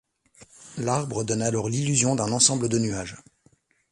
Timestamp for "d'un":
2.15-2.31